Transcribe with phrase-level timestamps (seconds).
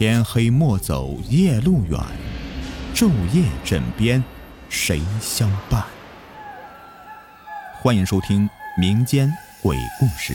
[0.00, 2.00] 天黑莫走夜路远，
[2.94, 4.24] 昼夜枕边
[4.70, 5.84] 谁相伴？
[7.82, 8.48] 欢迎收听
[8.80, 9.30] 民间
[9.62, 10.32] 鬼故事。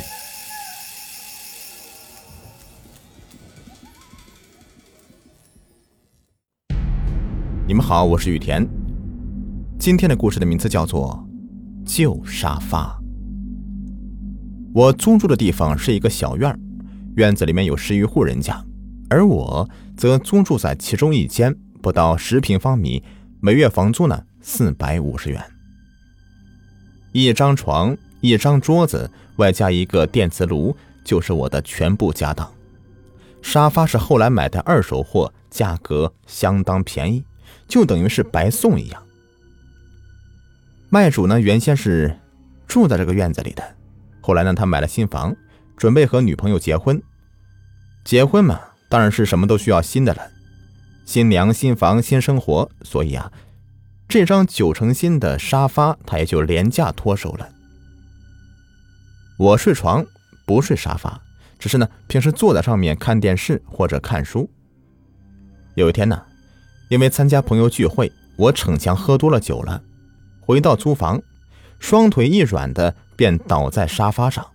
[7.68, 8.64] 你们好，我是雨田。
[9.80, 11.28] 今天的故事的名字叫做
[11.92, 13.00] 《旧沙发》。
[14.76, 16.56] 我租住的地方是一个小院
[17.16, 18.64] 院子里面有十余户人家。
[19.10, 23.04] 而我则租住在其中一间不到十平方米，
[23.40, 25.44] 每月房租呢四百五十元。
[27.12, 32.52] 一张床、一张桌子，外加一个电磁炉，就是我的全部家当。
[33.42, 37.24] 沙发是后来买的二手货，价格相当便宜，
[37.68, 39.02] 就等于是白送一样。
[40.90, 42.20] 卖主呢原先是
[42.68, 43.64] 住在这个院子里的，
[44.20, 45.36] 后来呢他买了新房，
[45.78, 47.02] 准备和女朋友结婚。
[48.04, 48.60] 结婚嘛。
[48.96, 50.32] 当然是什么都需要新的了，
[51.04, 53.30] 新娘、新房、新生活，所以啊，
[54.08, 57.50] 这张九成新的沙发他也就廉价脱手了。
[59.38, 60.06] 我睡床
[60.46, 61.22] 不睡沙发，
[61.60, 64.50] 只是呢平时坐在上面看电视或者看书。
[65.74, 66.24] 有一天呢，
[66.90, 69.84] 因为参加朋友聚会，我逞强喝多了酒了，
[70.40, 71.22] 回到租房，
[71.80, 74.48] 双腿一软的便倒在沙发上，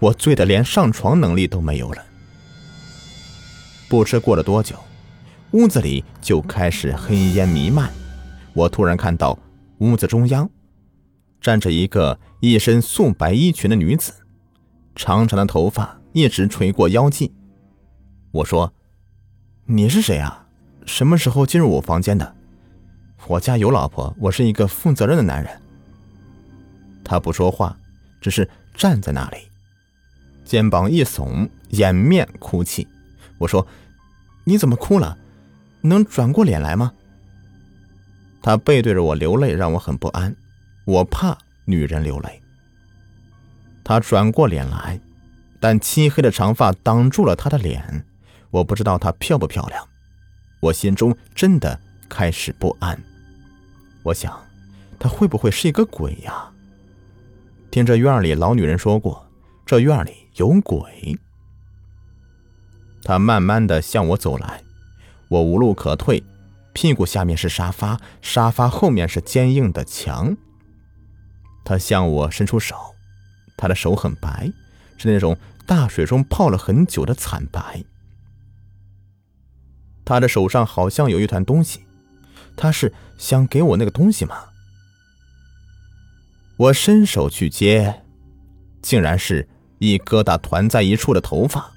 [0.00, 2.04] 我醉得连上床能力都没有了。
[3.88, 4.76] 不知过了多久，
[5.52, 7.90] 屋子里就开始黑烟弥漫。
[8.52, 9.38] 我突然看到
[9.78, 10.48] 屋子中央
[11.40, 14.12] 站着一个一身素白衣裙的女子，
[14.94, 17.32] 长长的头发一直垂过腰际。
[18.32, 18.72] 我说
[19.66, 20.46] ：“你是谁啊？
[20.84, 22.34] 什么时候进入我房间的？
[23.28, 25.62] 我家有老婆，我是一个负责任的男人。”
[27.04, 27.78] 他不说话，
[28.20, 29.36] 只是站在那里，
[30.44, 32.88] 肩膀一耸，掩面哭泣。
[33.38, 33.66] 我说
[34.44, 35.16] ：“你怎么哭了？
[35.82, 36.92] 能转过脸来吗？”
[38.42, 40.34] 他背对着我流泪，让我很不安。
[40.84, 42.40] 我怕女人流泪。
[43.82, 45.00] 他转过脸来，
[45.60, 48.04] 但漆黑的长发挡住了他的脸。
[48.50, 49.86] 我不知道她漂不漂亮。
[50.60, 52.98] 我心中真的开始不安。
[54.02, 54.40] 我想，
[54.98, 56.48] 她会不会是一个鬼呀？
[57.70, 59.28] 听这院里老女人说过，
[59.66, 61.18] 这院里有鬼。
[63.06, 64.64] 他慢慢的向我走来，
[65.28, 66.24] 我无路可退，
[66.72, 70.36] 屁股下面是沙发，沙发后面是坚硬的墙。
[71.64, 72.96] 他向我伸出手，
[73.56, 74.50] 他的手很白，
[74.98, 77.84] 是那种大水中泡了很久的惨白。
[80.04, 81.86] 他的手上好像有一团东西，
[82.56, 84.36] 他是想给我那个东西吗？
[86.56, 88.02] 我伸手去接，
[88.82, 91.75] 竟然是一疙瘩团在一处的头发。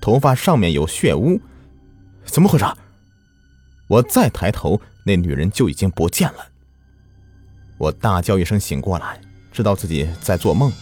[0.00, 1.40] 头发上面有血污，
[2.24, 2.64] 怎么回事？
[3.88, 6.46] 我再抬头，那女人就已经不见了。
[7.76, 10.72] 我大叫一声醒过来，知道自己在做梦，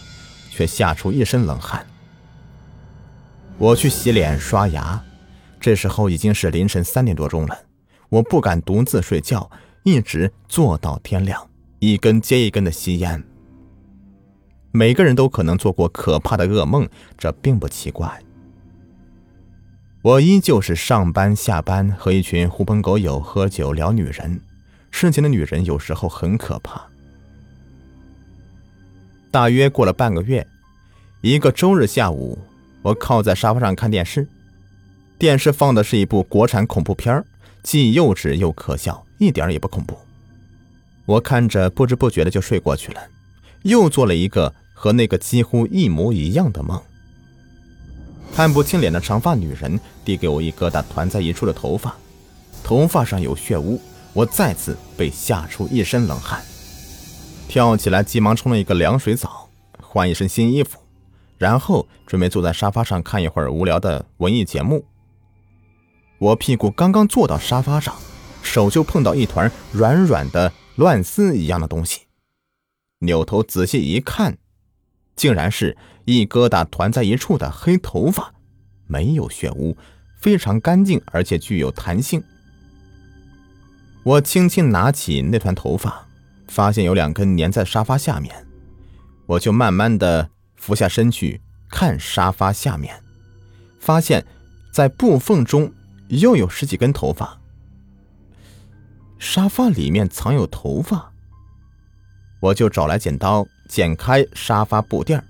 [0.51, 1.85] 却吓出一身冷汗。
[3.57, 5.03] 我去洗脸刷牙，
[5.59, 7.57] 这时候已经是凌晨三点多钟了。
[8.09, 9.49] 我不敢独自睡觉，
[9.83, 11.49] 一直坐到天亮，
[11.79, 13.23] 一根接一根的吸烟。
[14.71, 16.87] 每个人都可能做过可怕的噩梦，
[17.17, 18.21] 这并不奇怪。
[20.01, 24.39] 我依旧是上班下班和一群狐朋狗友喝酒聊女人，
[24.91, 26.81] 事情的女人有时候很可怕。
[29.29, 30.47] 大约过了半个月，
[31.19, 32.39] 一个周日下午，
[32.81, 34.25] 我靠在沙发上看电视，
[35.17, 37.21] 电视放的是一部国产恐怖片
[37.61, 39.97] 既幼稚又可笑，一点也不恐怖。
[41.05, 43.01] 我看着不知不觉的就睡过去了，
[43.63, 46.81] 又做了一个和那个几乎一模一样的梦。
[48.39, 51.93] 看不清脸的长发女人递给我一疙瘩团在一处的头发，
[52.63, 53.81] 头发上有血污，
[54.13, 56.41] 我再次被吓出一身冷汗，
[57.49, 59.49] 跳起来急忙冲了一个凉水澡，
[59.81, 60.79] 换一身新衣服，
[61.37, 64.85] 然后准备坐在沙发上看一会儿无聊的文艺节目。
[66.17, 67.93] 我屁股刚刚坐到沙发上，
[68.41, 72.03] 手就碰到一团软软的乱丝一样的东西，
[72.99, 74.37] 扭头仔细一看。
[75.19, 75.75] 竟然是
[76.05, 78.33] 一疙瘩团在一处的黑头发，
[78.87, 79.75] 没有血污，
[80.21, 82.23] 非常干净，而且具有弹性。
[84.03, 86.07] 我轻轻拿起那团头发，
[86.47, 88.33] 发现有两根粘在沙发下面，
[89.25, 93.03] 我就慢慢的俯下身去看沙发下面，
[93.77, 94.25] 发现，
[94.71, 95.69] 在布缝中
[96.07, 97.41] 又有十几根头发。
[99.17, 101.11] 沙发里面藏有头发，
[102.39, 103.45] 我就找来剪刀。
[103.69, 105.23] 剪开沙发布垫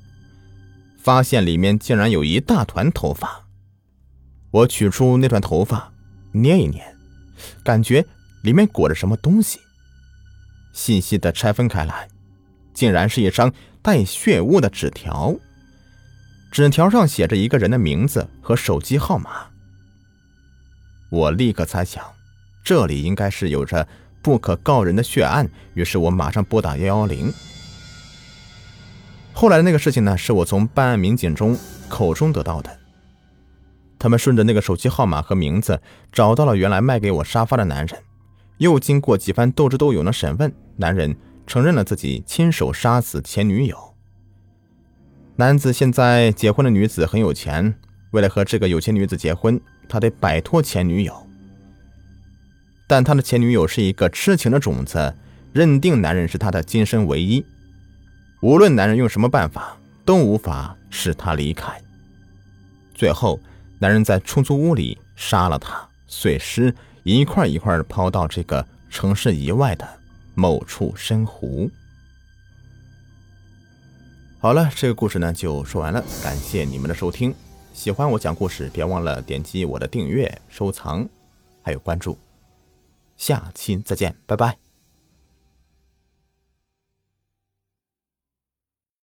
[0.97, 3.45] 发现里面竟然有一大团头发。
[4.51, 5.91] 我取出那团头发，
[6.31, 6.95] 捏一捏，
[7.63, 8.03] 感觉
[8.41, 9.59] 里面裹着什么东西。
[10.74, 12.07] 细细的拆分开来，
[12.74, 15.36] 竟然是一张带血污的纸条。
[16.51, 19.47] 纸条上写着一个人的名字和手机号码。
[21.12, 22.03] 我立刻猜想，
[22.63, 23.88] 这里应该是有着
[24.21, 27.31] 不可告人的血案，于是我马上拨打幺幺零。
[29.39, 31.57] 后来的那个事情呢，是我从办案民警中
[31.88, 32.77] 口中得到的。
[33.97, 35.81] 他们顺着那个手机号码和名字
[36.12, 37.97] 找到了原来卖给我沙发的男人，
[38.57, 41.15] 又经过几番斗智斗勇的审问，男人
[41.47, 43.77] 承认了自己亲手杀死前女友。
[45.38, 47.74] 男子现在结婚的女子很有钱，
[48.12, 49.57] 为了和这个有钱女子结婚，
[49.88, 51.15] 他得摆脱前女友。
[52.89, 55.15] 但他的前女友是一个痴情的种子，
[55.53, 57.45] 认定男人是他的今生唯一，
[58.41, 61.81] 无论男人用什么办法，都无法使他离开。
[62.94, 63.39] 最后。
[63.81, 69.88] 男人在出租屋里杀了他，碎尸一块一块抛到这个城市以外的
[70.36, 71.71] 某处深湖。
[74.41, 77.33] 好了，这个故事呢就说完了，感谢你们的收听。
[77.71, 81.07] 喜欢我讲故事，别忘了点击我的订阅、收藏，
[81.63, 82.18] 还有关注。
[83.15, 84.69] 下期再见，拜拜。